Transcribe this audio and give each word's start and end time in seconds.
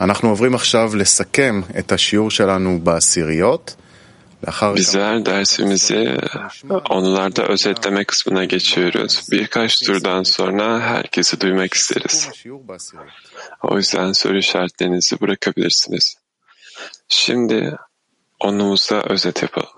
אנחנו 0.00 0.28
עוברים 0.28 0.54
עכשיו 0.54 0.96
לסכם 0.96 1.60
את 1.78 1.92
השיעור 1.92 2.30
שלנו 2.30 2.80
בעשיריות. 2.80 3.76
Bizler 4.74 5.26
dersimizi 5.26 6.16
onlarda 6.90 7.42
özetleme 7.48 8.04
kısmına 8.04 8.44
geçiyoruz. 8.44 9.26
Birkaç 9.30 9.80
turdan 9.80 10.22
sonra 10.22 10.80
herkesi 10.80 11.40
duymak 11.40 11.74
isteriz. 11.74 12.28
O 13.62 13.76
yüzden 13.76 14.12
soru 14.12 14.38
işaretlerinizi 14.38 15.20
bırakabilirsiniz. 15.20 16.16
Şimdi 17.08 17.76
onumuzda 18.40 19.02
özet 19.02 19.42
yapalım. 19.42 19.75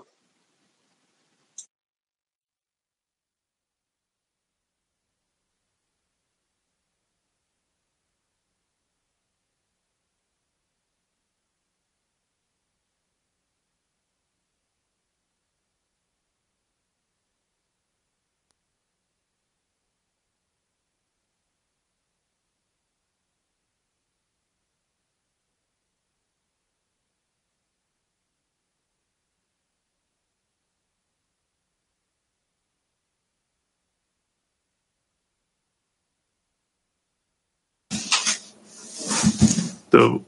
Tamam. 39.90 40.20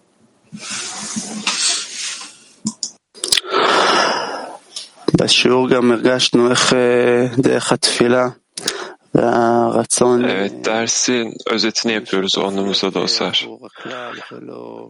Evet, 10.28 10.64
dersin 10.64 11.34
özetini 11.46 11.92
yapıyoruz 11.92 12.38
onluğumuzda 12.38 12.94
da 12.94 13.00
olsar. 13.00 13.48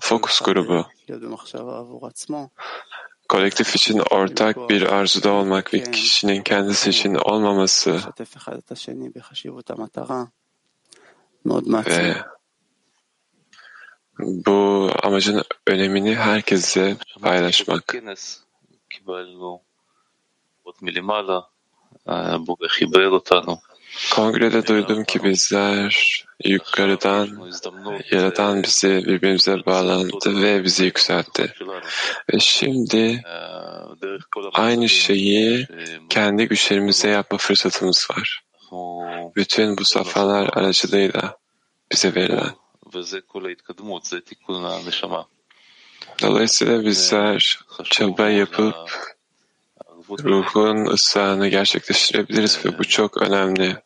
Fokus 0.01 0.41
grubu. 0.41 0.87
Kolektif 3.29 3.77
için 3.77 3.99
ortak 4.11 4.69
bir 4.69 4.83
arzuda 4.83 5.31
olmak 5.31 5.75
ve 5.75 5.83
kişinin 5.83 6.43
kendisi 6.43 6.91
için 6.91 7.15
olmaması 7.15 7.99
ve 11.87 12.15
bu 14.23 14.91
amacın 15.03 15.43
önemini 15.67 16.15
herkese 16.15 16.97
paylaşmak. 17.23 17.95
Kongrede 24.15 24.67
duydum 24.67 25.05
ki 25.05 25.25
bizler 25.25 26.25
yukarıdan 26.45 27.29
Yaradan 28.11 28.63
bizi 28.63 28.89
birbirimize 28.89 29.67
bağlandı 29.67 30.43
ve 30.43 30.65
bizi 30.65 30.85
yükseltti. 30.85 31.55
Ve 32.33 32.39
şimdi 32.39 33.23
aynı 34.53 34.89
şeyi 34.89 35.67
kendi 36.09 36.49
güçlerimize 36.49 37.09
yapma 37.09 37.39
fırsatımız 37.39 38.09
var. 38.11 38.45
Bütün 39.37 39.79
bu 39.79 39.85
safhalar 39.85 40.51
aracılığıyla 40.53 41.37
bize 41.93 42.15
verilen. 42.15 42.62
Dolayısıyla 46.23 46.85
bizler 46.85 47.61
çaba 47.85 48.29
yapıp 48.29 48.77
ruhun 50.09 50.87
ıslahını 50.87 51.49
gerçekleştirebiliriz 51.49 52.65
ve 52.65 52.79
bu 52.79 52.85
çok 52.85 53.23
önemli. 53.23 53.77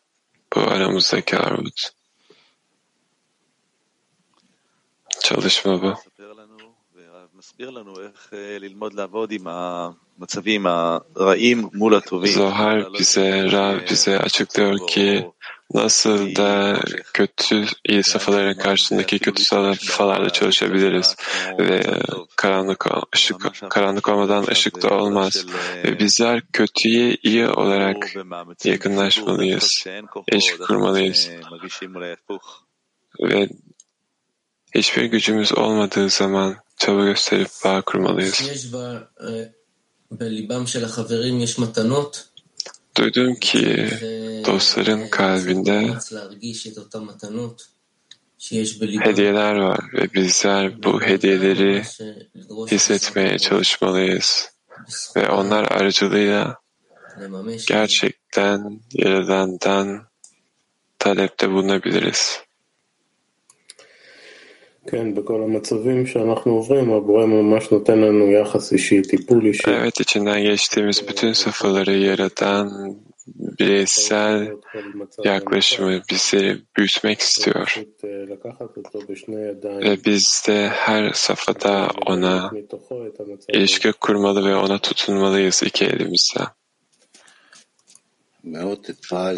Bu 0.55 0.59
aramızdaki 0.59 1.37
armut. 1.37 1.89
Çalışma 5.19 5.81
bu. 5.81 5.93
Zohar 12.27 12.93
bize, 12.93 13.51
Rav 13.51 13.79
bize 13.89 14.19
açıklıyor 14.19 14.87
ki 14.87 15.31
nasıl 15.73 16.35
da 16.35 16.79
kötü 17.13 17.65
iyi 17.89 18.03
safhaların 18.03 18.57
karşısındaki 18.57 19.19
kötü 19.19 19.43
safhalarla 19.43 20.29
çalışabiliriz 20.29 21.15
ve 21.59 21.83
karanlık 22.35 22.85
ışık 23.15 23.69
karanlık 23.69 24.09
olmadan 24.09 24.45
ışık 24.51 24.83
da 24.83 24.89
olmaz. 24.89 25.45
Ve 25.83 25.99
bizler 25.99 26.41
kötüye 26.53 27.17
iyi 27.23 27.47
olarak 27.47 28.13
yakınlaşmalıyız, 28.63 29.85
ilişki 30.31 30.57
kurmalıyız. 30.57 31.29
Ve 33.21 33.49
hiçbir 34.75 35.05
gücümüz 35.05 35.57
olmadığı 35.57 36.09
zaman 36.09 36.55
çaba 36.77 37.05
gösterip 37.05 37.47
bağ 37.65 37.81
kurmalıyız. 37.81 38.61
Duydum 42.97 43.35
ki 43.35 43.89
dostların 44.45 45.07
kalbinde 45.07 45.93
hediyeler 49.01 49.55
var 49.55 49.79
ve 49.93 50.13
bizler 50.13 50.83
bu 50.83 51.01
hediyeleri 51.01 51.83
hissetmeye 52.71 53.39
çalışmalıyız 53.39 54.51
ve 55.15 55.29
onlar 55.29 55.71
aracılığıyla 55.71 56.57
gerçekten 57.67 58.79
Yaradan'dan 58.93 60.07
talepte 60.99 61.49
bulunabiliriz. 61.49 62.46
Evet, 69.81 69.99
içinden 69.99 70.41
geçtiğimiz 70.41 71.07
bütün 71.07 71.33
safhaları 71.33 71.93
yaratan 71.93 72.95
bireysel 73.59 74.51
yaklaşımı 75.23 76.01
bizi 76.11 76.57
büyütmek 76.77 77.19
istiyor. 77.19 77.83
Ve 79.63 79.97
biz 80.05 80.43
de 80.47 80.67
her 80.67 81.11
safhada 81.13 81.87
ona 82.05 82.51
ilişki 83.53 83.91
kurmalı 83.91 84.49
ve 84.49 84.55
ona 84.55 84.77
tutunmalıyız 84.77 85.63
iki 85.65 85.85
elimizle 85.85 86.41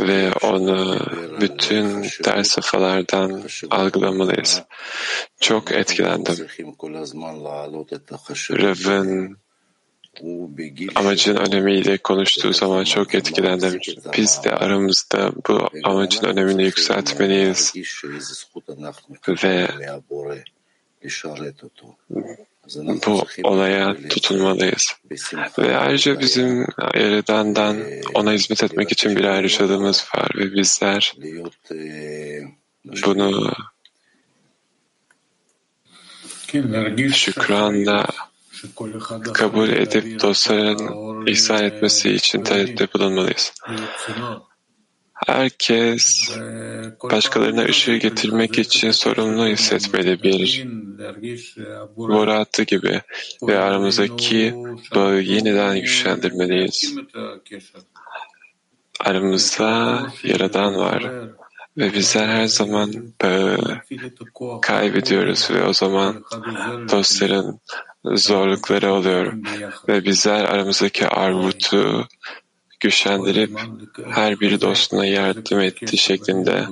ve 0.07 0.31
onu 0.33 0.99
bütün 1.41 2.03
ders 2.03 2.47
safhalardan 2.47 3.43
algılamalıyız. 3.69 4.63
Çok 5.39 5.71
etkilendim. 5.71 6.47
Rav'ın 8.51 9.37
amacın 10.95 11.35
önemiyle 11.35 11.97
konuştuğu 11.97 12.53
zaman 12.53 12.83
çok 12.83 13.15
etkilendim. 13.15 13.79
Biz 14.17 14.43
de 14.43 14.51
aramızda 14.51 15.31
bu 15.47 15.69
amacın 15.83 16.25
önemini 16.25 16.63
yükseltmeliyiz. 16.63 17.73
Ve 19.43 19.67
bu 23.05 23.25
olaya 23.43 23.95
tutunmalıyız. 24.09 24.95
Ve 25.59 25.77
ayrıca 25.77 26.19
bizim 26.19 26.67
Yaradan'dan 26.93 27.77
ona 28.13 28.31
hizmet 28.31 28.63
etmek 28.63 28.91
için 28.91 29.15
bir 29.15 29.23
ayrıcalığımız 29.23 30.07
var 30.15 30.31
ve 30.35 30.53
bizler 30.53 31.15
bunu 33.05 33.53
şükranla 37.13 38.05
kabul 39.33 39.69
edip 39.69 40.21
dostların 40.21 41.25
ihsan 41.27 41.63
etmesi 41.63 42.09
için 42.09 42.43
talepte 42.43 42.87
bulunmalıyız. 42.93 43.53
Herkes 45.27 46.37
başkalarına 47.03 47.63
ışığı 47.63 47.95
getirmek 47.95 48.59
için 48.59 48.91
sorumlu 48.91 49.47
hissetmeli 49.47 50.23
bir 50.23 50.67
boratı 51.97 52.63
gibi 52.63 53.01
ve 53.47 53.59
aramızdaki 53.59 54.55
bağı 54.95 55.21
yeniden 55.21 55.79
güçlendirmeliyiz. 55.79 56.95
Aramızda 58.99 60.01
Yaradan 60.23 60.75
var 60.75 61.11
ve 61.77 61.93
bizler 61.93 62.27
her 62.27 62.47
zaman 62.47 62.93
bağı 63.21 63.81
kaybediyoruz 64.61 65.51
ve 65.51 65.63
o 65.63 65.73
zaman 65.73 66.23
dostların 66.91 67.59
zorlukları 68.05 68.93
oluyor 68.93 69.33
ve 69.87 70.05
bizler 70.05 70.43
aramızdaki 70.43 71.07
armutu 71.07 72.07
güçlendirip 72.80 73.60
her 74.04 74.40
biri 74.40 74.60
dostuna 74.60 75.06
yardım 75.06 75.60
etti 75.60 75.96
şeklinde 75.96 76.66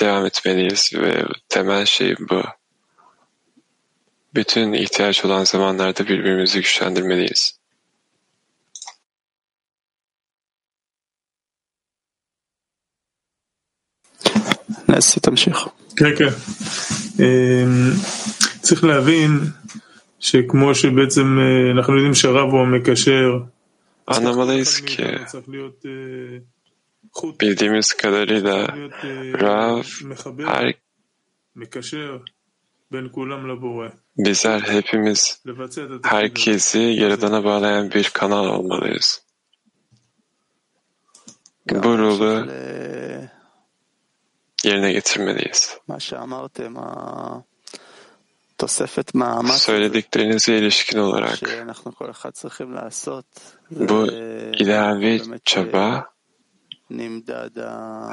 devam 0.00 0.26
etmeliyiz 0.26 0.90
ve 0.94 1.24
temel 1.48 1.84
şey 1.84 2.14
bu. 2.30 2.42
Bütün 4.34 4.72
ihtiyaç 4.72 5.24
olan 5.24 5.44
zamanlarda 5.44 6.08
birbirimizi 6.08 6.58
güçlendirmeliyiz. 6.58 7.58
נשיא, 14.88 15.22
תמשיך. 15.22 15.68
כן, 15.96 16.16
כן. 16.18 16.32
אמ, 17.20 17.92
צריך 18.60 18.84
להבין 18.84 19.30
שכמו 20.20 20.74
שבעצם 20.74 21.38
אה, 21.38 21.70
אנחנו 21.70 21.94
יודעים 21.94 22.14
שהרב 22.14 22.50
הוא 22.50 22.60
המקשר, 22.60 23.38
אז 23.38 23.38
כל 23.38 23.38
אחד 23.38 23.61
Anlamalıyız 24.07 24.81
ki 24.81 25.19
bildiğimiz 27.41 27.93
kadarıyla 27.93 28.67
Rav 29.41 29.83
her 30.45 30.75
bizler 34.17 34.59
hepimiz 34.59 35.43
herkesi 36.03 36.79
Yaradan'a 36.79 37.43
bağlayan 37.43 37.91
bir 37.91 38.09
kanal 38.13 38.45
olmalıyız. 38.45 39.23
Bu 41.69 41.97
rolü 41.97 42.43
yerine 44.63 44.91
getirmeliyiz 44.91 45.77
söylediklerinize 49.57 50.57
ilişkin 50.57 50.97
olarak 50.97 51.39
bu 53.71 54.07
ilave 54.59 55.19
çaba 55.45 56.13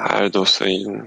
her 0.08 0.32
dostayın. 0.32 1.06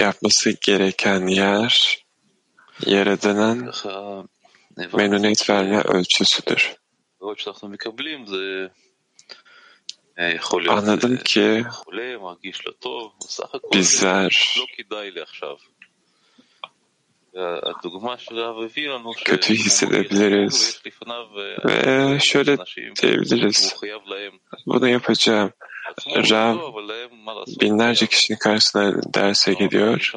yapması 0.00 0.50
gereken 0.60 1.26
yer 1.26 1.98
Yaradan'ın 2.86 3.72
memnuniyet 4.92 5.50
verme 5.50 5.80
ölçüsüdür 5.80 6.76
anladım 10.68 11.16
ki 11.16 11.64
bizler 13.72 14.54
kötü 19.24 19.54
hissedebiliriz 19.54 20.82
ve 21.64 22.18
şöyle 22.20 22.56
diyebiliriz. 23.02 23.76
Bunu 24.66 24.88
yapacağım. 24.88 25.52
Rab 26.30 26.58
binlerce 27.60 28.06
kişinin 28.06 28.38
karşısına 28.38 29.02
derse 29.14 29.52
gidiyor 29.52 30.12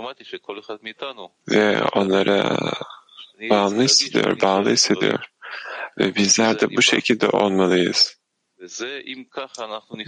ve 1.51 1.83
onlara 1.83 2.57
bağımlı 3.49 3.83
hissediyor, 3.83 4.41
bağlı 4.41 4.69
hissediyor. 4.69 5.19
Ve 5.99 6.15
bizler 6.15 6.59
de 6.59 6.77
bu 6.77 6.81
şekilde 6.81 7.27
olmalıyız. 7.27 8.18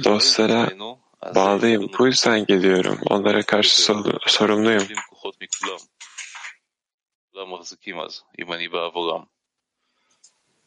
Dostlara 0.03 0.69
bağlıyım. 1.36 1.92
Bu 2.00 2.07
yüzden 2.07 2.45
geliyorum. 2.45 3.00
Onlara 3.09 3.44
karşı 3.44 3.81
sorumluyum. 4.27 4.83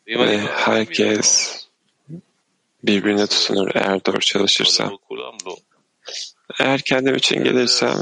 Ve 0.06 0.38
herkes 0.38 1.60
birbirine 2.82 3.26
tutunur 3.26 3.70
eğer 3.75 4.04
doğru 4.04 4.20
çalışırsam. 4.20 4.98
Eğer 6.60 6.81
kendim 6.81 7.14
için 7.14 7.44
gelirsem 7.44 7.96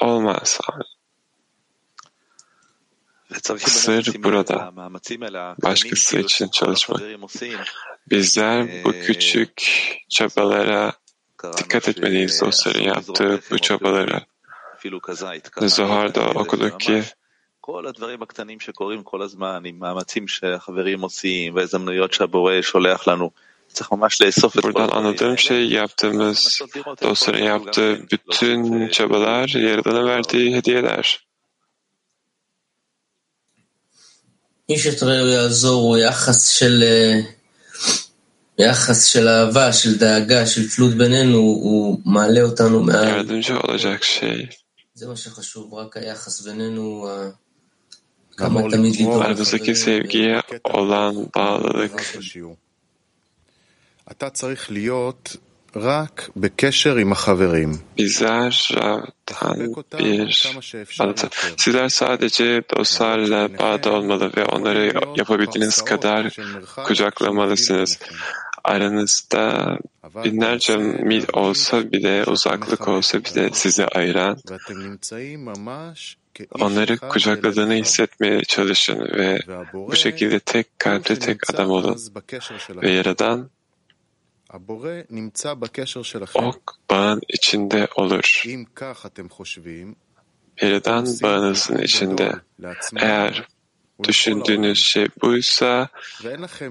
olmaz. 0.00 0.60
Sır 3.58 4.22
burada. 4.24 4.72
Başkası 5.62 6.18
için 6.18 6.48
çalışmak. 6.48 7.00
החברים 8.11 8.67
עושים. 8.67 8.75
Bizler 8.75 8.83
bu 8.83 8.93
Ee, 8.93 9.01
küçük 9.01 9.53
çabalara 10.09 10.93
קראנו 11.37 11.57
dikkat 11.57 11.89
etmeliyiz 11.89 12.41
dostların 12.41 12.83
שאסור 12.83 12.93
yaptığı 12.93 13.23
לזרוק 13.23 13.51
bu 13.51 13.55
לחם 13.55 13.55
או 13.55 13.59
çabalara. 13.59 14.19
אפילו 14.79 15.01
כזית. 15.01 15.47
קראנו 15.47 15.69
Zohar'da 15.69 16.07
את 16.09 16.33
זה 16.33 16.39
okuduk 16.39 16.79
ki 16.79 16.85
שממש 16.85 17.13
כל 17.61 17.87
הדברים 17.87 18.21
הקטנים 18.23 18.59
שקורים 18.59 19.03
כל 19.03 19.21
הזמן, 19.21 19.63
עם 19.65 19.79
מאמצים 19.79 20.27
שהחברים 20.27 21.01
עושים 21.01 21.55
והזדמנויות 21.55 22.13
שהבורא 22.13 22.61
שולח 22.61 23.07
לנו, 23.07 23.31
צריך 23.67 23.91
ממש 23.91 24.21
לאסוף 24.21 24.57
את 24.57 24.61
כל 24.61 24.71
buradan 24.71 24.81
הדברים 24.81 24.97
anladığım 24.97 25.27
האלה. 25.27 25.37
şey 25.37 25.69
yaptığımız 25.69 26.37
לנסות 26.45 26.75
לראות 26.75 27.01
איפה 27.01 27.09
dostların 27.09 27.35
אנחנו 27.35 27.41
גם 27.41 27.45
yaptığı 27.45 27.97
כן 27.97 28.05
bütün 28.11 28.63
להוסיף 28.63 28.91
çabalar 28.91 29.47
Yaradan'a 29.47 30.05
verdiği 30.05 30.55
hediyeler. 30.55 31.19
איש 34.69 34.87
את 34.87 35.03
רעהו 35.03 35.27
יעזור 35.27 35.81
הוא 35.81 35.97
יחס 35.97 36.49
של, 36.49 36.83
יחס 38.60 39.04
של 39.04 39.28
אהבה, 39.28 39.72
של 39.72 39.98
דאגה, 39.98 40.46
של 40.46 40.70
תלות 40.70 40.94
בינינו, 40.94 41.38
הוא 41.38 42.00
מעלה 42.04 42.42
אותנו 42.42 42.82
מעל. 42.82 43.08
Yardımcı 43.08 43.58
olacak 43.58 44.04
şey. 44.04 44.48
זה 44.94 45.06
מה 45.06 45.16
שחשוב, 45.16 45.74
רק 45.74 45.96
היחס 45.96 46.40
בינינו, 46.40 47.08
כמה 48.36 48.60
תמיד 48.70 48.94
לדאוג 49.00 49.22
Aramızdaki 49.22 49.74
sevgiye 49.74 50.40
olan 50.64 51.14
bağlılık. 51.36 52.00
אתה 54.10 54.30
צריך 54.30 54.70
להיות 54.70 55.36
רק 55.76 56.28
בקשר 56.36 56.96
עם 56.96 57.12
החברים. 57.12 57.78
Bizler 57.96 58.70
bir. 59.98 60.52
Sizler 61.56 61.88
sadece 61.88 62.62
dostlarla 62.76 63.58
bağda 63.58 63.92
olmalı 63.92 64.32
ve 64.36 64.44
onları 64.44 64.92
yapabildiğiniz 65.16 65.82
kadar 65.82 66.36
kucaklamalısınız. 66.86 67.98
Aranızda 68.64 69.78
binlerce 70.24 70.76
mil 70.76 71.24
olsa 71.32 71.92
bile, 71.92 72.24
uzaklık 72.24 72.88
olsa 72.88 73.24
bile 73.24 73.50
sizi 73.52 73.86
ayıran, 73.86 74.38
onları 76.60 76.98
kucakladığını 76.98 77.74
hissetmeye 77.74 78.42
çalışın 78.42 78.98
ve 78.98 79.40
bu 79.72 79.96
şekilde 79.96 80.40
tek 80.40 80.78
kalpte 80.78 81.18
tek 81.18 81.50
adam 81.54 81.70
olun. 81.70 81.98
Ve 82.82 82.90
Yaradan 82.90 83.50
ok 86.34 86.76
bağın 86.90 87.20
içinde 87.28 87.88
olur. 87.96 88.42
Yaradan 90.62 91.06
bağınızın 91.22 91.78
içinde. 91.78 92.32
Eğer 92.96 93.48
Düşündüğünüz 94.04 94.78
şey 94.78 95.08
buysa 95.22 95.88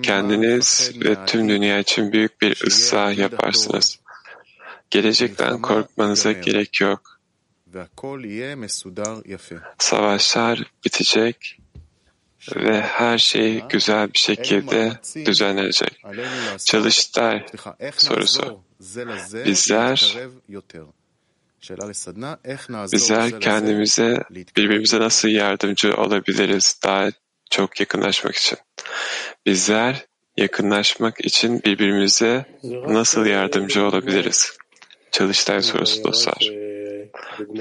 kendiniz 0.03 0.91
ve 0.95 1.25
tüm 1.25 1.49
dünya 1.49 1.79
için 1.79 2.11
büyük 2.11 2.41
bir 2.41 2.63
ıslah 2.67 3.17
yaparsınız. 3.17 3.99
Gelecekten 4.89 5.61
korkmanıza 5.61 6.31
gerek 6.31 6.81
yok. 6.81 7.19
Savaşlar 9.77 10.63
bitecek 10.85 11.59
ve 12.55 12.81
her 12.81 13.17
şey 13.17 13.61
güzel 13.69 14.13
bir 14.13 14.19
şekilde 14.19 14.99
düzenlenecek. 15.25 16.01
Çalıştay 16.65 17.45
sorusu. 17.97 18.63
Bizler 19.45 20.17
Bizler 22.93 23.39
kendimize, 23.39 24.23
birbirimize 24.57 24.99
nasıl 24.99 25.27
yardımcı 25.27 25.93
olabiliriz 25.93 26.79
daha 26.83 27.09
çok 27.49 27.79
yakınlaşmak 27.79 28.35
için? 28.35 28.57
Bizler 29.45 30.05
yakınlaşmak 30.37 31.25
için 31.25 31.61
birbirimize 31.65 32.45
nasıl 32.87 33.25
yardımcı 33.25 33.83
olabiliriz? 33.85 34.57
Çalıştay 35.11 35.61
sorusu 35.61 36.03
dostlar. 36.03 36.49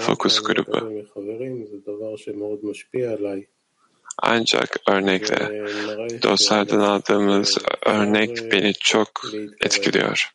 Fokus 0.00 0.42
grubu. 0.42 0.92
Ancak 4.22 4.76
örnekle, 4.88 5.64
dostlardan 6.22 6.80
aldığımız 6.80 7.58
örnek 7.86 8.52
beni 8.52 8.74
çok 8.74 9.08
etkiliyor 9.60 10.30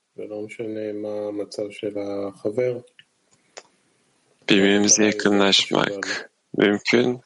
birbirimize 4.50 5.06
yakınlaşmak 5.06 6.30
mümkün. 6.58 7.22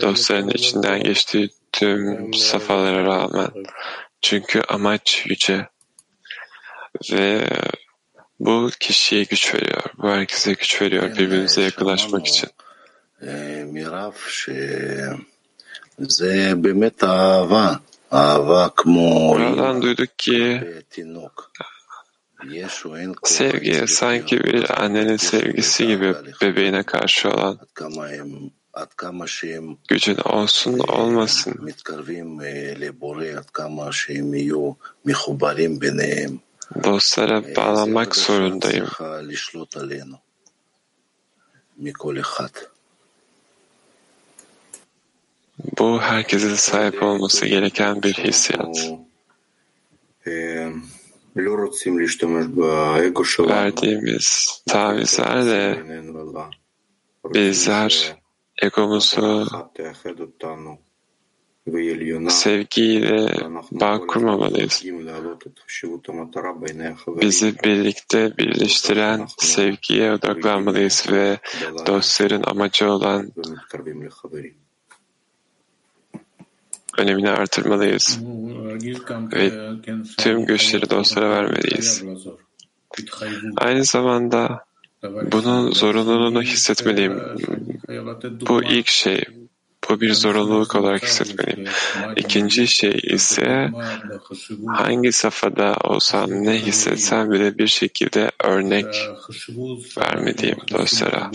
Dostların 0.00 0.48
içinden 0.48 1.02
geçtiği 1.02 1.50
tüm 1.72 2.34
safhalara 2.34 3.04
rağmen. 3.04 3.48
Çünkü 4.20 4.60
amaç 4.68 5.26
yüce. 5.26 5.68
Ve 7.12 7.48
bu 8.40 8.70
kişiye 8.80 9.22
güç 9.22 9.54
veriyor. 9.54 9.82
Bu 9.98 10.08
herkese 10.08 10.52
güç 10.52 10.82
veriyor 10.82 11.10
birbirimize 11.10 11.62
yakınlaşmak 11.62 12.26
için. 12.26 12.50
Mirav 13.66 14.12
Buradan 19.52 19.82
duyduk 19.82 20.18
ki 20.18 20.62
Sevgi 23.28 23.86
sanki 23.88 24.44
bir 24.44 24.82
annenin 24.82 25.16
sevgisi 25.16 25.86
gibi 25.86 26.14
bebeğine 26.42 26.82
karşı 26.82 27.30
olan 27.30 27.58
gücün 29.88 30.16
olsun 30.16 30.78
olmasın. 30.78 31.54
Dostlara 36.84 37.56
bağlanmak 37.56 38.16
zorundayım. 38.16 38.86
Bu 45.78 46.00
herkesin 46.00 46.54
sahip 46.54 47.02
olması 47.02 47.46
gereken 47.46 48.02
bir 48.02 48.14
hissiyat 48.14 48.90
verdiğimiz 53.48 54.62
tavizlerle 54.66 55.84
bizler 57.24 58.16
egomuzu 58.62 59.46
sevgiyle 62.28 63.28
bağ 63.72 64.06
kurmamalıyız. 64.06 64.84
Bizi 67.20 67.54
birlikte 67.64 68.36
birleştiren 68.38 69.26
sevgiye 69.38 70.12
odaklanmalıyız 70.12 71.06
ve 71.10 71.38
dostların 71.86 72.42
amacı 72.42 72.90
olan 72.90 73.32
önemini 76.98 77.30
artırmalıyız. 77.30 78.20
ve 79.32 79.50
tüm 80.18 80.46
güçleri 80.46 80.90
dostlara 80.90 81.30
vermeliyiz. 81.30 82.04
Aynı 83.56 83.84
zamanda 83.84 84.64
bunun 85.32 85.70
zorunluluğunu 85.70 86.42
hissetmeliyim. 86.42 87.20
Bu 88.48 88.62
ilk 88.62 88.88
şey. 88.88 89.24
Bu 89.90 90.00
bir 90.00 90.12
zorunluluk 90.12 90.74
olarak 90.74 91.02
hissetmeliyim. 91.02 91.70
İkinci 92.16 92.66
şey 92.66 93.00
ise 93.02 93.70
hangi 94.66 95.12
safhada 95.12 95.76
olsam 95.84 96.30
ne 96.30 96.58
hissetsem 96.58 97.30
bile 97.30 97.58
bir 97.58 97.66
şekilde 97.66 98.30
örnek 98.44 98.86
vermeliyim 99.98 100.58
dostlara. 100.72 101.30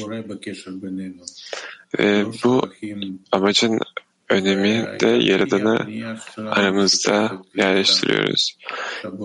Ve 1.99 2.25
bu 2.43 2.69
amacın 3.31 3.79
önemi 4.28 5.00
de 5.00 5.06
Yaradan'ı 5.08 5.78
aramızda 6.50 7.42
yerleştiriyoruz. 7.54 8.58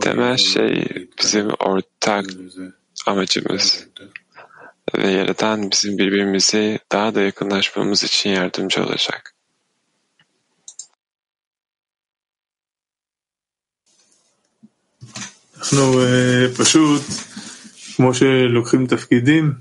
Temel 0.01 0.37
şey 0.37 0.87
bizim 1.19 1.49
ortak 1.49 2.25
amacımız 3.07 3.87
ve 4.97 5.11
Yaradan 5.11 5.71
bizim 5.71 5.97
birbirimizi 5.97 6.79
daha 6.91 7.15
da 7.15 7.21
yakınlaşmamız 7.21 8.03
için 8.03 8.29
yardımcı 8.29 8.83
olacak. 8.83 9.35
אנחנו 15.59 16.03
אה, 16.03 16.47
פשוט, 16.57 17.01
כמו 17.95 18.13
שלוקחים 18.13 18.87
תפקידים, 18.87 19.53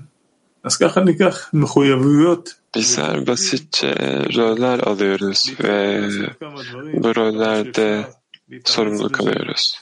אז 0.63 0.77
ככה 0.77 1.01
ניקח 1.01 1.49
מחויבויות. 1.53 2.53
Bizler 2.76 3.26
basitçe 3.26 3.86
e, 3.86 4.34
roller 4.36 4.78
alıyoruz 4.78 5.54
ve 5.64 6.00
bu 7.02 7.14
rollerde 7.14 8.04
sorumluluk 8.64 9.20
alıyoruz. 9.20 9.80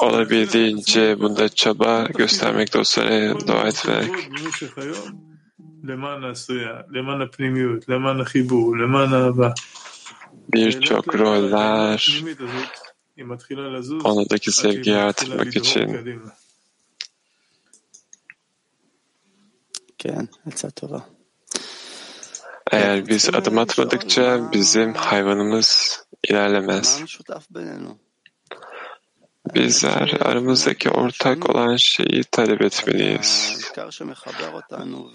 Olabildiğince 0.00 1.20
bunda 1.20 1.48
çaba 1.48 2.04
göstermek 2.18 2.74
dostlara 2.74 3.40
dua 3.46 3.68
etmek. 3.68 4.10
Birçok 10.48 11.14
roller. 11.14 12.22
Onadaki 14.04 14.52
sevgiyi 14.52 14.96
artırmak 14.96 15.56
için. 15.56 16.16
Eğer 22.72 23.06
biz 23.08 23.28
adım 23.28 23.58
atmadıkça 23.58 24.52
bizim 24.52 24.94
hayvanımız 24.94 26.00
ilerlemez. 26.28 27.02
Bizler 29.54 30.16
aramızdaki 30.20 30.90
ortak 30.90 31.50
olan 31.50 31.76
şeyi 31.76 32.24
talep 32.24 32.62
etmeliyiz. 32.62 33.60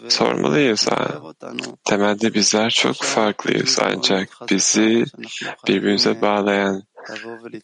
Sormalıyız 0.10 0.88
ha. 0.88 1.22
Temelde 1.86 2.34
bizler 2.34 2.70
çok 2.70 2.96
farklıyız 2.96 3.80
ancak 3.82 4.30
bizi 4.50 5.06
birbirimize 5.68 6.22
bağlayan, 6.22 6.84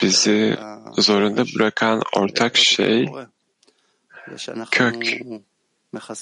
bizi 0.02 0.58
zorunda 0.98 1.44
bırakan 1.56 2.02
ortak 2.18 2.58
şey 2.58 3.10
kök. 4.72 5.22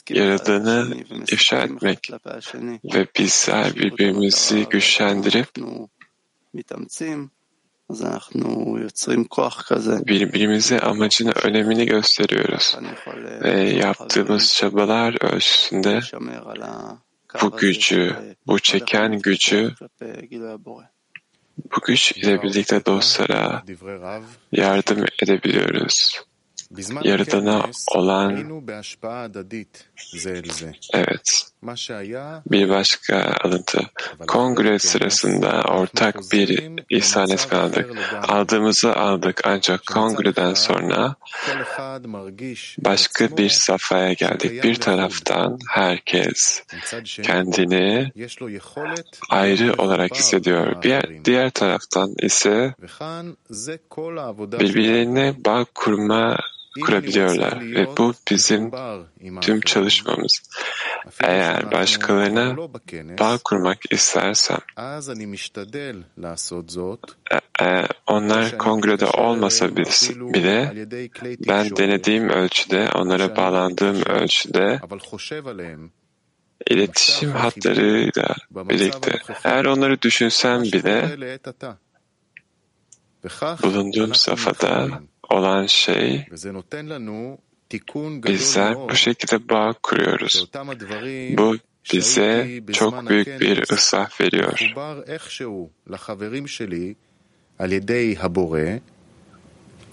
Yaradan'ı 0.10 0.96
ifşa 1.32 1.64
etmek 1.64 2.10
ve 2.84 3.08
bizler 3.20 3.76
birbirimizi 3.76 4.66
güçlendirip 4.70 5.48
birbirimize 10.08 10.80
amacını, 10.80 11.32
önemini 11.44 11.86
gösteriyoruz. 11.86 12.78
Ve 13.44 13.70
yaptığımız 13.70 14.56
çabalar 14.56 15.34
ölçüsünde 15.34 16.00
bu 17.42 17.58
gücü, 17.58 18.16
bu 18.48 18.60
çeken 18.60 19.20
gücü 19.20 19.74
bu 21.58 21.80
güç 21.88 22.12
ile 22.12 22.42
birlikte 22.42 22.86
dostlara 22.86 23.64
yardım 24.52 25.06
edebiliyoruz 25.24 26.24
yaratana 27.04 27.66
olan 27.96 28.64
evet. 30.94 31.44
bir 32.52 32.70
başka 32.70 33.36
alıntı. 33.44 33.80
kongre 34.28 34.80
sırasında 34.80 35.62
ortak 35.62 36.16
bir 36.32 36.72
ihsanet 36.90 37.50
kaldık. 37.50 37.90
Aldığımızı 38.28 38.96
aldık 38.96 39.42
ancak 39.44 39.86
kongreden 39.86 40.54
sonra 40.54 41.16
başka 42.80 43.38
bir 43.38 43.50
safhaya 43.50 44.14
geldik. 44.14 44.64
Bir 44.64 44.76
taraftan 44.76 45.60
herkes 45.70 46.64
kendini 47.24 48.12
ayrı 49.30 49.74
olarak 49.74 50.16
hissediyor. 50.16 50.84
Bir, 50.84 51.26
diğer 51.26 51.50
taraftan 51.50 52.14
ise 52.22 52.76
birbirine 54.60 55.36
bağ 55.46 55.66
kurma 55.76 56.38
kurabiliyorlar 56.82 57.62
ve 57.62 57.98
bu 57.98 58.14
bizim 58.32 58.72
tüm 59.42 59.62
çalışmamız. 59.62 60.42
Eğer 61.24 61.72
başkalarına 61.72 62.58
bağ 63.20 63.40
kurmak 63.44 63.78
istersem, 63.92 64.60
e, 67.32 67.66
e, 67.66 67.88
onlar 68.08 68.58
kongrede 68.58 69.06
olmasa 69.06 69.76
bile 69.76 70.88
ben 71.48 71.76
denediğim 71.76 72.30
ölçüde, 72.30 72.90
onlara 72.96 73.36
bağlandığım 73.36 74.02
ölçüde 74.06 74.80
iletişim 76.68 77.32
hatlarıyla 77.32 78.36
birlikte. 78.54 79.20
Eğer 79.44 79.66
onları 79.66 80.02
düşünsem 80.02 80.64
bile 80.64 81.18
bulunduğum 83.64 84.14
safhada 84.14 84.90
olan 85.30 85.66
şey 85.66 86.26
bizler 88.28 88.76
bu 88.90 88.96
şekilde 88.96 89.50
bağ 89.50 89.74
kuruyoruz. 89.84 90.50
Bu 91.38 91.58
bize 91.94 92.62
çok 92.74 93.10
büyük 93.10 93.40
bir 93.40 93.64
ıslah 93.72 94.22
veriyor. 94.22 94.74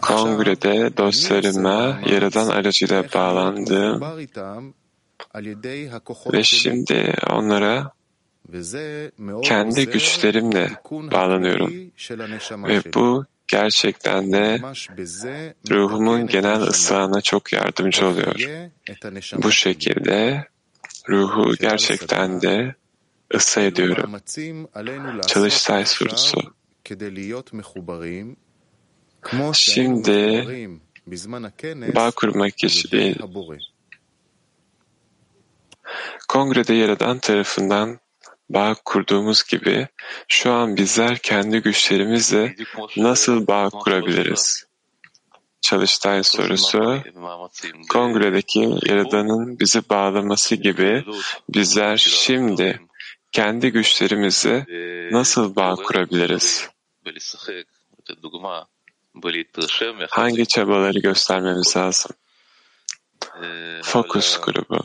Kongrede 0.02 0.96
dostlarıma 0.96 2.00
Yaradan 2.06 2.48
aracıyla 2.48 3.04
bağlandım 3.14 4.02
ve 6.32 6.42
şimdi 6.42 7.14
onlara 7.30 7.92
kendi 9.42 9.86
güçlerimle 9.86 10.70
bağlanıyorum. 10.90 11.72
Ve 12.68 12.94
bu 12.94 13.24
gerçekten 13.50 14.32
de 14.32 14.60
ruhumun 15.70 16.26
genel 16.26 16.60
ıslahına 16.60 17.20
çok 17.20 17.52
yardımcı 17.52 18.06
oluyor. 18.06 18.34
Bu 19.42 19.52
şekilde 19.52 20.48
ruhu 21.08 21.56
gerçekten 21.56 22.42
de 22.42 22.74
ısı 23.34 23.60
ediyorum. 23.60 24.16
Çalıştay 25.26 25.86
sorusu. 25.86 26.40
Şimdi 29.52 30.46
bağ 31.94 32.10
kurmak 32.10 32.64
için 32.64 33.16
kongrede 36.28 36.74
yer 36.74 36.88
eden 36.88 37.18
tarafından 37.18 37.98
bağ 38.50 38.74
kurduğumuz 38.84 39.44
gibi 39.44 39.88
şu 40.28 40.52
an 40.52 40.76
bizler 40.76 41.18
kendi 41.18 41.58
güçlerimizle 41.58 42.56
nasıl 42.96 43.46
bağ 43.46 43.68
kurabiliriz? 43.70 44.66
Çalıştay 45.60 46.22
sorusu, 46.22 47.02
kongredeki 47.92 48.60
Yaradan'ın 48.86 49.58
bizi 49.60 49.88
bağlaması 49.90 50.54
gibi 50.54 51.04
bizler 51.48 51.96
şimdi 51.96 52.80
kendi 53.32 53.70
güçlerimizle 53.72 54.66
nasıl 55.12 55.56
bağ 55.56 55.74
kurabiliriz? 55.74 56.68
Hangi 60.10 60.46
çabaları 60.46 60.98
göstermemiz 60.98 61.76
lazım? 61.76 62.12
Fokus 63.82 64.40
grubu. 64.40 64.78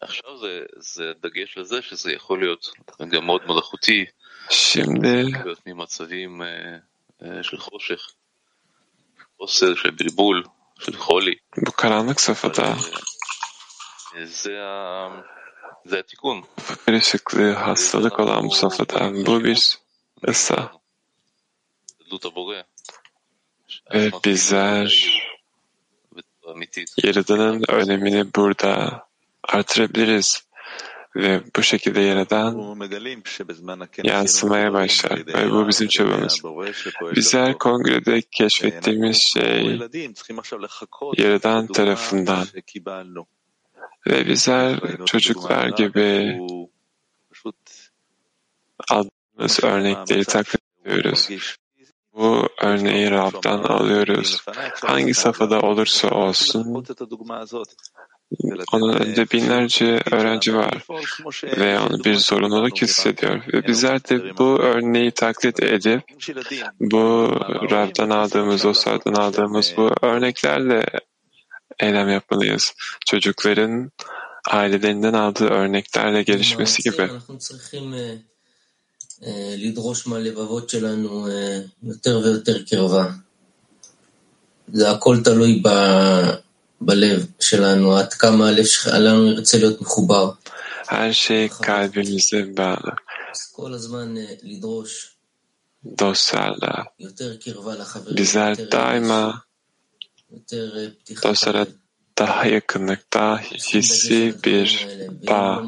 עכשיו 0.00 0.38
זה, 0.38 0.62
זה 0.76 1.12
דגש 1.20 1.58
לזה 1.58 1.82
שזה 1.82 2.12
יכול 2.12 2.40
להיות 2.40 2.70
גם 3.10 3.26
מאוד 3.26 3.42
מלאכותי, 3.46 4.04
Şimdi 4.50 5.32
להיות 5.44 5.66
ממצבים 5.66 6.42
אה, 6.42 6.76
אה, 7.22 7.42
של 7.42 7.58
חושך, 7.58 8.10
חוסר, 9.38 9.74
של 9.74 9.90
בלבול, 9.90 10.44
של 10.80 10.96
חולי. 10.96 11.34
bu 11.66 11.72
karanlık 11.72 12.20
safhada 12.20 12.76
אה, 14.16 14.26
זה, 14.26 14.64
ה... 14.64 15.08
זה 15.84 15.98
התיקון. 15.98 16.42
karışıklığı, 16.86 17.52
hastalık 17.52 18.20
olan 18.20 18.48
bu 18.48 18.54
safhada 18.54 19.12
bu 19.26 19.44
bir 19.44 19.78
ısa 20.28 20.70
גדלות 22.00 22.24
הבורא. 22.24 22.62
ve 23.94 24.10
bizler 24.24 24.90
בצורה 26.12 26.54
אמיתית. 26.54 26.88
Yaradan'ın 27.04 27.64
önemini 27.68 28.34
burada 28.34 29.06
artırabiliriz 29.47 30.45
ve 31.15 31.43
bu 31.55 31.63
şekilde 31.63 32.01
Yaradan 32.01 32.77
yansımaya 34.03 34.73
başlar 34.73 35.27
ve 35.27 35.51
bu 35.51 35.67
bizim 35.67 35.87
çabamız. 35.87 36.41
Bizler 37.15 37.57
kongrede 37.57 38.21
keşfettiğimiz 38.21 39.17
şey 39.17 39.79
Yaradan 41.17 41.67
tarafından 41.67 42.47
ve 44.07 44.27
bizler 44.27 44.79
çocuklar 45.05 45.67
gibi 45.69 46.39
aldığımız 48.89 49.63
örnekleri 49.63 50.25
taklit 50.25 50.61
ediyoruz. 50.85 51.29
Bu 52.13 52.47
örneği 52.61 53.11
Rab'dan 53.11 53.63
alıyoruz. 53.63 54.45
Hangi 54.81 55.13
safhada 55.13 55.59
olursa 55.61 56.09
olsun 56.09 56.85
onun 58.72 58.94
önünde 58.94 59.30
binlerce 59.30 60.00
öğrenci 60.10 60.54
var 60.54 60.84
ve 61.44 61.80
onu 61.80 62.04
bir 62.04 62.14
zorunluluk 62.14 62.82
hissediyor. 62.82 63.42
Ve 63.52 63.66
bizler 63.66 64.08
de 64.08 64.38
bu 64.38 64.58
örneği 64.58 65.10
taklit 65.10 65.62
edip 65.62 66.02
bu 66.80 67.28
Rab'dan 67.70 68.10
aldığımız, 68.10 68.64
Osar'dan 68.64 69.14
aldığımız 69.14 69.74
bu 69.76 69.90
örneklerle 70.02 70.86
eylem 71.80 72.08
yapmalıyız. 72.08 72.74
Çocukların 73.06 73.90
ailelerinden 74.48 75.12
aldığı 75.12 75.48
örneklerle 75.48 76.22
gelişmesi 76.22 76.82
gibi. 76.82 77.02
אנחנו 77.02 77.38
צריכים 77.38 77.94
אה, 77.94 78.14
אה, 79.26 79.54
לדרוש 79.56 80.06
מהלבבות 80.06 80.70
שלנו 80.70 81.28
אה, 81.28 81.60
יותר 81.82 82.18
ויותר 82.24 82.62
קרבה. 82.64 83.06
זה 84.72 84.90
הכל 84.90 85.22
תלוי 85.22 85.62
ב, 85.64 85.68
בלב 86.80 87.26
שלנו, 87.40 87.96
עד 87.96 88.14
כמה 88.14 88.48
הלב 88.48 88.64
שלנו 88.64 89.26
ירצה 89.26 89.58
להיות 89.58 89.80
מחובר. 89.80 90.30
Her 90.84 91.12
şey 91.12 91.48
kalbimize 91.48 92.56
bağlı. 92.56 92.92
כל 93.52 93.74
הזמן 93.74 94.16
אה, 94.16 94.34
לדרוש 94.42 95.16
Dostlarla, 95.84 96.84
יותר 96.98 97.36
קרבה 97.36 97.74
לחברים, 97.74 98.16
bizler 98.16 98.50
יותר 98.50 98.68
daima 98.68 99.38
יותר 100.32 100.78
אה, 100.78 100.90
פתיחת 100.90 101.26
dostlara 101.26 101.58
הלב. 101.58 101.72
daha 102.20 102.46
yakınlık, 102.46 103.12
daha 103.14 103.38
hissi 103.38 104.34
bir 104.44 104.88
bağ 105.28 105.64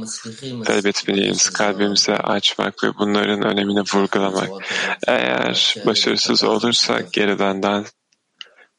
talep 0.64 0.86
etmeliyiz. 0.86 1.50
Kalbimizi 1.50 2.12
açmak 2.12 2.84
ve 2.84 2.98
bunların 2.98 3.42
önemini 3.42 3.80
vurgulamak. 3.80 4.50
Eğer 5.06 5.74
başarısız 5.86 6.44
olursak 6.44 7.12
geridandan 7.12 7.86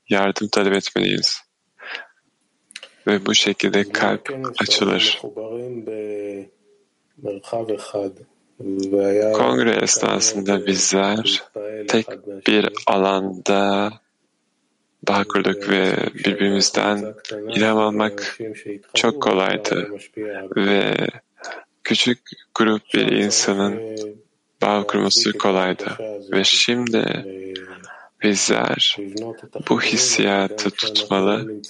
yardım 0.10 0.48
talep 0.48 0.74
etmeliyiz. 0.74 1.38
Ve 3.09 3.27
bu 3.27 3.35
şekilde 3.35 3.89
kalp 3.89 4.39
açılır. 4.59 5.23
Kongre 9.33 9.79
esnasında 9.83 10.67
bizler 10.67 11.43
tek 11.89 12.07
bir 12.47 12.69
alanda 12.87 13.91
bağ 15.09 15.25
kurduk 15.25 15.71
ve 15.71 15.93
birbirimizden 16.15 17.15
ilham 17.49 17.79
almak 17.79 18.39
çok 18.95 19.23
kolaydı 19.23 19.89
ve 20.57 20.97
küçük 21.85 22.19
grup 22.55 22.83
bir 22.95 23.07
insanın 23.07 23.97
bağ 24.63 24.87
kurması 24.87 25.33
kolaydı 25.33 25.87
ve 26.33 26.45
şimdi 26.45 27.25
bizler 28.23 28.97
bu 29.69 29.81
hissiyatı 29.81 30.71
tutmalı 30.71 31.63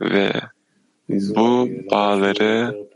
ve 0.00 0.32
bu 1.08 1.68
bağları 1.90 2.86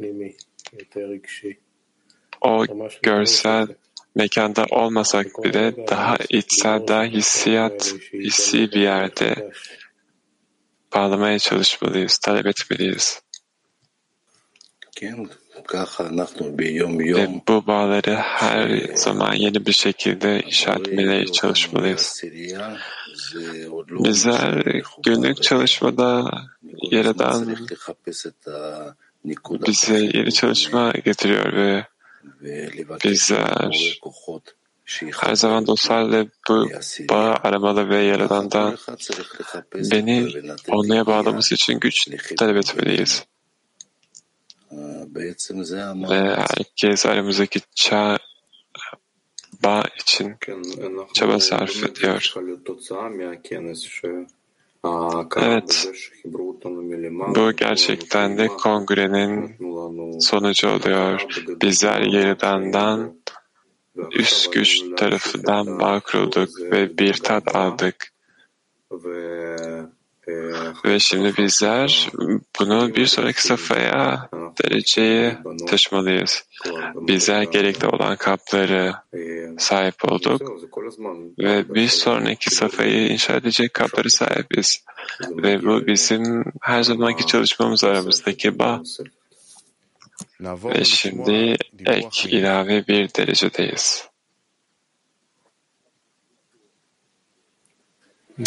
o 2.40 2.64
görsel 3.02 3.66
mekanda 4.14 4.66
olmasak 4.70 5.26
bile 5.44 5.86
daha 5.88 6.16
içsel, 6.28 6.88
daha 6.88 7.04
hissiyat, 7.04 7.94
hissi 8.12 8.58
bir 8.58 8.80
yerde 8.80 9.50
bağlamaya 10.94 11.38
çalışmalıyız, 11.38 12.18
talep 12.18 12.46
etmeliyiz. 12.46 13.22
Bu 17.48 17.66
bağları 17.66 18.14
her 18.14 18.78
zaman 18.94 19.34
yeni 19.34 19.66
bir 19.66 19.72
şekilde 19.72 20.42
inşa 20.42 20.72
etmeye 20.72 21.26
çalışmalıyız. 21.26 22.22
Bizler 23.90 24.82
günlük 25.04 25.42
çalışmada 25.42 26.30
Yaradan 26.90 27.56
bize 29.66 29.98
yeni 29.98 30.32
çalışma 30.32 30.90
getiriyor 30.90 31.52
ve 31.52 31.86
bizler 33.04 33.98
her 35.16 35.34
zaman 35.34 35.66
dostlarla 35.66 36.26
bu 36.48 36.70
bağı 37.10 37.34
aramalı 37.34 37.88
ve 37.88 38.02
Yaradan'dan 38.02 38.76
beni 39.74 40.28
onlara 40.68 41.06
bağlaması 41.06 41.54
için 41.54 41.80
güç 41.80 42.08
talep 42.38 42.56
etmeliyiz. 42.56 43.24
Ee, 44.72 46.10
ve 46.10 46.36
herkes 46.36 47.06
aramızdaki 47.06 47.60
çağ 47.74 48.18
için 50.00 50.36
çaba 51.14 51.40
sarf 51.40 51.84
ediyor. 51.84 52.34
Evet, 55.36 55.88
bu 57.36 57.52
gerçekten 57.52 58.38
de 58.38 58.46
kongrenin 58.46 59.56
sonucu 60.20 60.68
oluyor. 60.68 61.26
Bizler 61.62 62.00
yeridandan 62.00 63.14
üst 64.12 64.52
güç 64.52 64.82
tarafından 64.96 65.80
bağ 65.80 66.00
kurulduk 66.00 66.48
ve 66.60 66.98
bir 66.98 67.14
tat 67.14 67.56
aldık. 67.56 68.12
Ve 70.84 70.98
şimdi 70.98 71.36
bizler 71.36 72.10
bunu 72.58 72.94
bir 72.94 73.06
sonraki 73.06 73.42
safhaya, 73.42 74.28
dereceye 74.64 75.38
taşımalıyız. 75.66 76.44
Bizler 76.94 77.42
gerekli 77.42 77.86
olan 77.86 78.16
kapları 78.16 78.94
sahip 79.58 80.12
olduk 80.12 80.42
ve 81.38 81.74
bir 81.74 81.88
sonraki 81.88 82.50
safhayı 82.50 83.08
inşa 83.08 83.36
edecek 83.36 83.74
kapları 83.74 84.10
sahibiz. 84.10 84.84
Ve 85.20 85.62
bu 85.62 85.86
bizim 85.86 86.44
her 86.60 86.82
zamanki 86.82 87.26
çalışmamız 87.26 87.84
aramızdaki 87.84 88.58
bağ. 88.58 88.82
Ve 90.40 90.84
şimdi 90.84 91.56
ek 91.86 92.28
ilave 92.28 92.86
bir 92.86 93.14
derecedeyiz. 93.14 94.08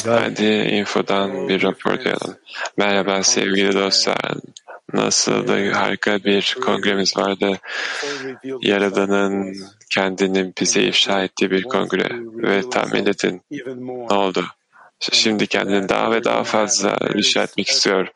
Hadi 0.06 0.46
infodan 0.46 1.50
bir 1.50 1.64
rapor 1.64 2.00
duyalım. 2.00 2.36
Merhaba 2.78 3.24
sevgili 3.24 3.74
dostlar. 3.74 4.34
Nasıl 4.94 5.48
da 5.48 5.80
harika 5.80 6.24
bir 6.24 6.58
kongremiz 6.62 7.18
vardı. 7.18 7.60
Yaradan'ın 8.62 9.56
kendini 9.90 10.54
bize 10.62 10.84
ifşa 10.84 11.24
ettiği 11.24 11.52
bir 11.52 11.64
kongre 11.64 12.10
ve 12.22 12.70
tahmin 12.70 13.06
edin 13.06 13.42
ne 14.10 14.16
oldu? 14.16 14.46
Şimdi 15.00 15.48
kendini 15.48 15.90
daha 15.90 16.12
ve 16.12 16.24
daha 16.24 16.44
fazla 16.44 16.98
ifşa 17.16 17.44
etmek 17.44 17.68
istiyor. 17.68 18.08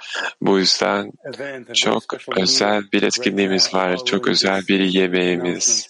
Bu 0.42 0.60
yüzden 0.60 1.12
çok 1.74 2.04
özel 2.38 2.84
bir 2.94 3.04
etkinliğimiz 3.04 3.74
var, 3.74 4.06
çok 4.06 4.28
özel 4.28 4.68
bir 4.68 4.80
yemeğimiz. 4.80 5.88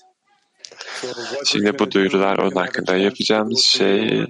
Şimdi 1.46 1.80
bu 1.80 1.91
duyurular 1.91 2.38
onun 2.38 2.56
hakkında 2.56 2.96
yapacağımız 2.96 3.60
şey 3.60 4.26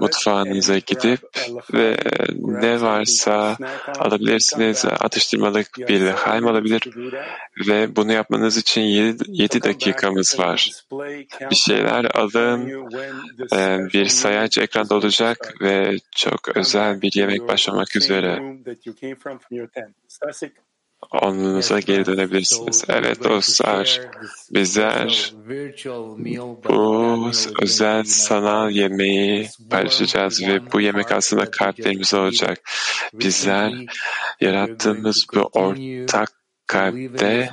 mutfağınıza 0.00 0.78
gidip 0.78 1.20
ve 1.74 1.96
ne 2.38 2.80
varsa 2.80 3.56
alabilirsiniz. 3.98 4.84
Atıştırmalık 4.84 5.78
bir 5.78 6.00
lehaim 6.00 6.46
olabilir 6.46 6.82
ve 7.68 7.96
bunu 7.96 8.12
yapmanız 8.12 8.56
için 8.56 8.80
7, 8.80 9.24
7 9.28 9.62
dakikamız 9.62 10.38
var. 10.38 10.70
Bir 11.50 11.56
şeyler 11.56 12.04
alın, 12.04 12.66
bir 13.92 14.06
sayaç 14.06 14.58
ekranda 14.58 14.94
olacak 14.94 15.54
ve 15.60 15.96
çok 16.16 16.56
özel 16.56 17.02
bir 17.02 17.12
yemek 17.14 17.48
başlamak 17.48 17.96
üzere. 17.96 18.42
Onunuza 21.12 21.80
geri 21.80 22.06
dönebilirsiniz. 22.06 22.84
Evet 22.88 23.24
dostlar, 23.24 24.00
bizler 24.50 25.34
bu 26.68 27.30
özel 27.62 28.04
sanal 28.04 28.70
yemeği 28.70 29.48
paylaşacağız 29.70 30.42
ve 30.42 30.72
bu 30.72 30.80
yemek 30.80 31.12
aslında 31.12 31.50
kalplerimiz 31.50 32.14
olacak. 32.14 32.70
Bizler 33.14 33.72
yarattığımız 34.40 35.26
bu 35.34 35.40
ortak 35.40 36.32
kalpte 36.66 37.50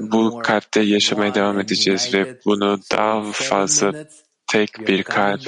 bu 0.00 0.38
kalpte 0.44 0.80
yaşamaya 0.80 1.34
devam 1.34 1.60
edeceğiz 1.60 2.14
ve 2.14 2.38
bunu 2.44 2.80
daha 2.92 3.32
fazla 3.32 3.92
tek 4.46 4.88
bir 4.88 5.02
kalp 5.02 5.40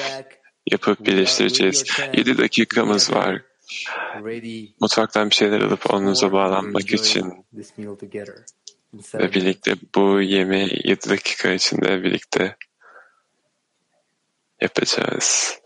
yapıp 0.71 1.07
birleştireceğiz. 1.07 1.85
7 2.15 2.39
dakikamız 2.39 3.13
var 3.13 3.50
Mutfaktan 4.82 5.30
bir 5.30 5.36
şeyler 5.36 5.62
alıp 5.62 5.94
onunuza 5.94 6.32
bağlanmak 6.32 6.92
için 6.92 7.46
ve 9.14 9.34
birlikte 9.34 9.76
bu 9.96 10.22
yemeği 10.22 10.82
7 10.84 11.10
dakika 11.10 11.52
içinde 11.52 12.04
birlikte 12.04 12.56
yapacağız. 14.62 15.60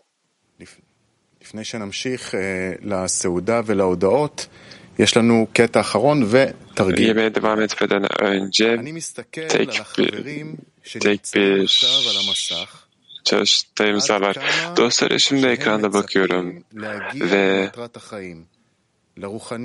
לפני 1.42 1.64
שנמשיך 1.64 2.36
לסעודה 2.82 3.62
ולהודעות, 3.66 4.48
יש 5.00 5.18
לנו 5.18 5.48
קטע 5.54 5.80
אחרון 5.80 6.24
ותרגיל. 6.32 7.10
Yemeğe 7.10 7.36
devam 7.36 7.62
etmeden 7.62 8.04
önce 8.24 8.80
אני 8.80 8.92
מסתכל 8.92 9.48
tek 9.48 9.60
על 9.60 9.66
bir, 9.66 9.70
החברים 9.70 10.56
tek 10.56 10.90
שנמצאים 10.90 11.56
bir 11.56 11.64
עכשיו 11.64 12.10
על 12.10 12.18
המסך. 12.28 12.83
çalıştığımızda 13.25 14.21
var. 14.21 14.37
Dostlara 14.77 15.19
şimdi 15.19 15.47
ekranda 15.47 15.93
bakıyorum 15.93 16.65
ve 17.15 17.71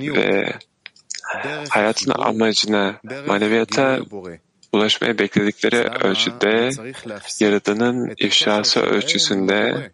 ve 0.02 0.52
hayatın 1.68 2.12
amacına, 2.14 3.00
maneviyata 3.26 3.98
ulaşmaya 4.72 5.18
bekledikleri 5.18 5.76
ölçüde 6.04 6.70
Yaradan'ın 7.40 8.14
ifşası 8.18 8.80
ölçüsünde 8.80 9.90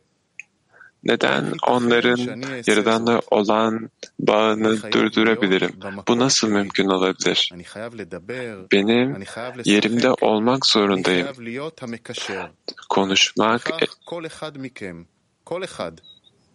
neden 1.07 1.53
onların 1.67 2.43
Yaradan'la 2.67 3.21
olan 3.31 3.91
bağını 4.19 4.93
durdurabilirim? 4.93 5.73
Bu 6.09 6.19
nasıl 6.19 6.49
mümkün 6.49 6.89
olabilir? 6.89 7.53
Benim 8.73 9.25
yerimde 9.65 10.11
olmak 10.11 10.67
zorundayım. 10.67 11.29
Konuşmak, 12.89 13.71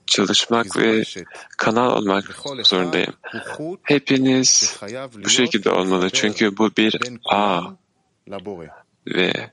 çalışmak 0.06 0.78
ve 0.78 1.04
kanal 1.58 1.98
olmak 1.98 2.24
zorundayım. 2.64 3.14
Hepiniz 3.84 4.80
bu 5.24 5.30
şekilde 5.30 5.70
olmalı. 5.70 6.10
çünkü 6.10 6.58
bu 6.58 6.72
bir 6.78 7.00
ağ 7.26 7.62
ve 9.08 9.52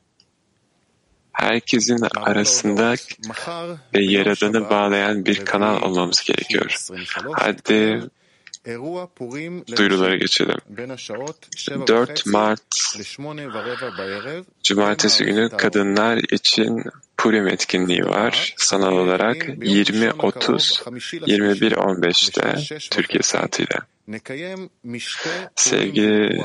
herkesin 1.39 2.07
arasında 2.17 2.95
ve 3.95 4.05
Yaradan'ı 4.05 4.71
bağlayan 4.71 5.25
bir 5.25 5.45
kanal 5.45 5.83
olmamız 5.83 6.23
gerekiyor. 6.25 6.77
Hadi 7.33 8.03
duyurulara 9.77 10.17
geçelim. 10.17 10.59
4 11.87 12.27
Mart 12.27 12.61
Cumartesi 14.63 15.25
günü 15.25 15.49
kadınlar 15.49 16.17
için 16.33 16.85
Purim 17.17 17.49
etkinliği 17.49 18.05
var. 18.05 18.55
Sanal 18.57 18.93
olarak 18.93 19.37
20.30 19.37 20.83
21.15'te 21.11 22.79
Türkiye 22.91 23.23
saatiyle. 23.23 23.79
Sevgili 25.55 26.43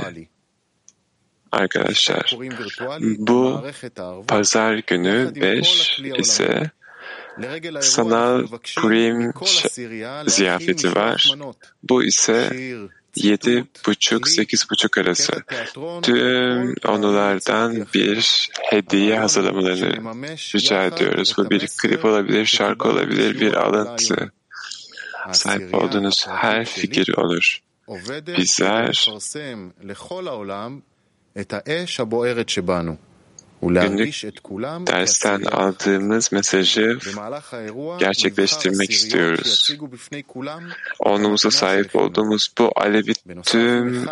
arkadaşlar, 1.53 2.37
bu 3.17 3.63
pazar 4.27 4.73
günü 4.87 5.31
5 5.35 6.01
ise 6.17 6.71
sanal 7.81 8.47
Purim 8.77 9.33
ziyafeti 10.27 10.95
var. 10.95 11.35
Bu 11.83 12.03
ise 12.03 12.49
yedi 13.15 13.65
buçuk, 13.87 14.27
sekiz 14.27 14.69
buçuk 14.69 14.97
arası. 14.97 15.33
Tüm 16.01 16.75
onulardan 16.87 17.87
bir 17.93 18.49
hediye 18.61 19.19
hazırlamalarını 19.19 20.15
rica 20.55 20.83
ediyoruz. 20.83 21.33
Bu 21.37 21.49
bir 21.49 21.67
klip 21.81 22.05
olabilir, 22.05 22.45
şarkı 22.45 22.89
olabilir, 22.89 23.39
bir 23.39 23.53
alıntı. 23.53 24.31
Sahip 25.31 25.75
olduğunuz 25.75 26.27
her 26.27 26.65
fikir 26.65 27.17
olur. 27.17 27.59
Bizler 28.37 29.07
günlük 33.61 34.23
dersten 34.87 35.41
aldığımız 35.41 36.31
mesajı 36.31 36.97
gerçekleştirmek 37.99 38.91
istiyoruz. 38.91 39.75
Onumuza 40.99 41.51
sahip 41.51 41.95
olduğumuz 41.95 42.49
bu 42.57 42.71
alevi 42.75 43.13
tüm 43.43 44.05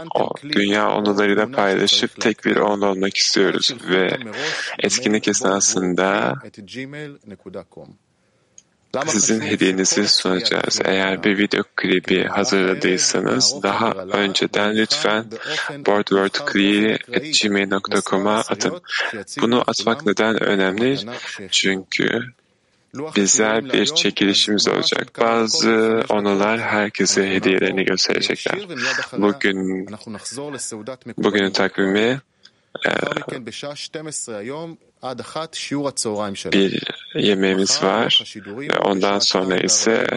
dünya 0.44 0.92
onularıyla 0.92 1.52
paylaşıp 1.52 2.22
tek 2.22 2.46
bir 2.46 2.56
on 2.56 2.82
olmak 2.82 3.18
istiyoruz. 3.18 3.76
ve 3.90 4.18
etkinlik 4.80 5.28
esnasında 5.28 6.34
sizin 9.08 9.42
hediyenizi 9.42 10.08
sunacağız. 10.08 10.80
Eğer 10.86 11.24
bir 11.24 11.38
video 11.38 11.64
klibi 11.76 12.24
hazırladıysanız 12.24 13.64
daha 13.64 13.92
önceden 13.92 14.78
lütfen 14.78 15.26
boardwordclick.gmail.com'a 15.88 18.36
atın. 18.36 18.82
Bunu 19.42 19.64
atmak 19.68 20.06
neden 20.06 20.44
önemli? 20.44 21.00
Çünkü 21.52 22.22
bizler 23.16 23.74
bir 23.74 23.86
çekilişimiz 23.86 24.68
olacak. 24.68 25.20
Bazı 25.20 26.04
onular 26.10 26.60
herkese 26.60 27.30
hediyelerini 27.30 27.86
gösterecekler. 27.86 28.60
Bugün 29.18 29.88
bugünün 31.18 31.52
takvimi 31.52 32.22
bir 36.52 36.84
yemeğimiz 37.16 37.84
var 37.84 38.24
ve 38.46 38.78
ondan 38.78 39.20
sonra 39.20 39.58
ise 39.58 40.08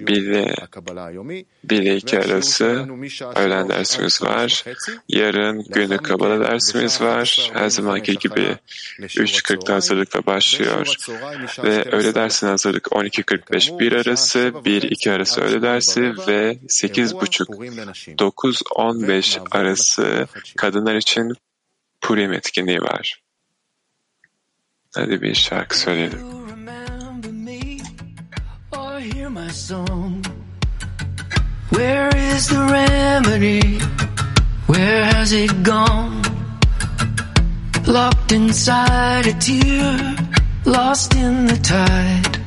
bir 0.00 0.54
bir 1.64 1.82
iki 1.82 2.18
arası 2.18 2.86
öğlen 3.34 3.68
dersimiz 3.68 4.22
var. 4.22 4.64
Yarın 5.08 5.64
günü 5.64 5.98
kabala 5.98 6.40
dersimiz 6.40 7.00
var. 7.00 7.50
Her 7.52 7.68
zamanki 7.68 8.18
gibi 8.18 8.56
3.40'da 8.98 9.74
hazırlıkla 9.74 10.26
başlıyor. 10.26 10.96
Ve 11.64 11.84
öğle 11.84 12.14
dersine 12.14 12.50
hazırlık 12.50 12.86
12.45 12.86 13.78
bir 13.78 13.92
arası, 13.92 14.38
1-2 14.38 15.12
arası 15.12 15.40
öğle 15.40 15.62
dersi 15.62 16.00
ve 16.00 16.58
8.30-9.15 16.68 19.38
arası 19.50 20.26
kadınlar 20.56 20.94
için 20.94 21.32
Purim 22.00 22.32
etkinliği 22.32 22.82
var. 22.82 23.22
Hadi 24.94 25.22
bir 25.22 25.34
şarkı 25.34 25.78
söyleyelim. 25.78 26.18
Where 31.70 32.10
is 32.36 32.48
the 32.48 32.56
remedy? 32.56 33.78
Where 34.66 35.04
has 35.04 35.32
it 35.32 35.50
gone? 35.64 36.22
Locked 37.86 38.32
inside 38.32 39.26
a 39.26 39.38
tear, 39.38 40.16
lost 40.66 41.14
in 41.14 41.46
the 41.46 41.56
tide. 41.62 42.38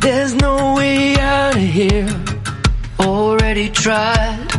There's 0.00 0.34
no 0.34 0.74
way 0.76 1.14
out 1.20 1.56
of 1.56 1.62
here. 1.62 2.08
Already 2.98 3.68
tried. 3.68 4.52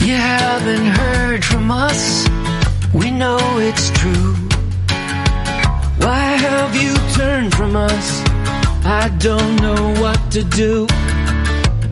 You 0.00 0.16
haven't 0.16 0.86
heard 0.86 1.44
from 1.44 1.70
us. 1.70 2.26
We 2.94 3.10
know 3.10 3.38
it's 3.58 3.90
true. 3.90 4.49
Why 6.00 6.24
have 6.46 6.74
you 6.74 6.94
turned 7.14 7.54
from 7.54 7.76
us? 7.76 8.22
I 8.84 9.14
don't 9.18 9.56
know 9.60 10.00
what 10.02 10.18
to 10.32 10.42
do. 10.42 10.86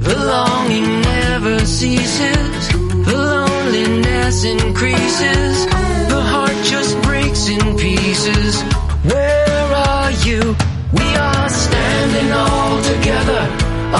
The 0.01 0.16
longing 0.16 1.01
never 1.03 1.59
ceases, 1.66 2.68
the 3.09 3.14
loneliness 3.14 4.44
increases, 4.44 5.66
the 6.09 6.23
heart 6.33 6.59
just 6.64 7.01
breaks 7.03 7.49
in 7.49 7.77
pieces. 7.77 8.62
Where 9.05 9.66
are 9.90 10.12
you? 10.27 10.57
We 10.92 11.09
are 11.16 11.49
standing 11.51 12.33
all 12.33 12.83
together 12.92 13.42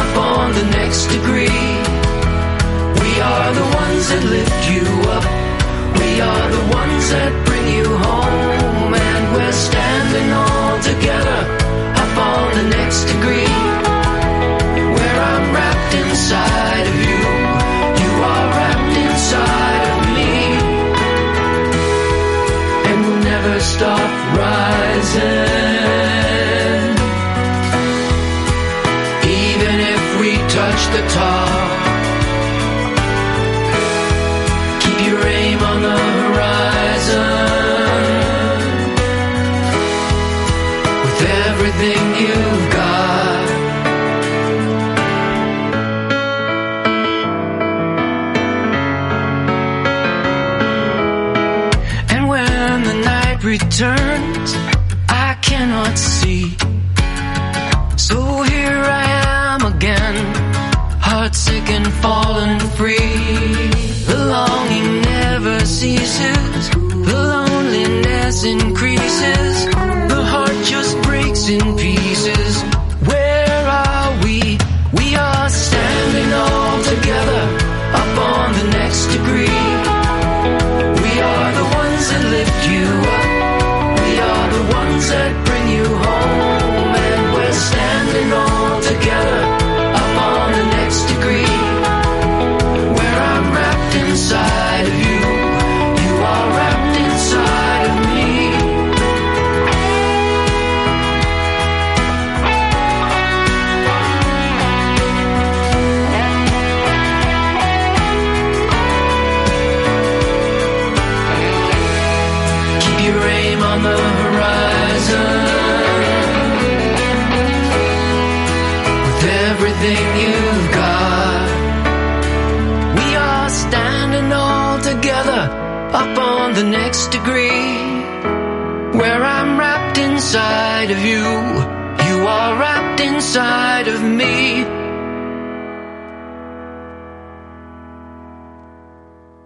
up 0.01 0.16
on 0.16 0.53
the 0.55 0.66
next 0.79 1.07
degree. 1.09 1.64
We 3.03 3.11
are 3.21 3.51
the 3.61 3.68
ones 3.83 4.05
that 4.09 4.23
lift 4.35 4.61
you 4.73 4.85
up. 5.16 5.27
We 6.01 6.21
are 6.21 6.51
the 6.57 6.64
ones 6.75 7.11
that 7.11 7.47
and 9.16 9.33
we're 9.35 9.53
inside 15.94 16.87
of 16.87 16.97
you. 17.09 17.27